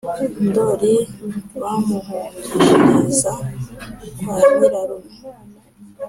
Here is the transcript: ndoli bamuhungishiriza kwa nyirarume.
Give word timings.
ndoli 0.45 0.93
bamuhungishiriza 1.61 3.33
kwa 4.21 4.35
nyirarume. 4.55 5.13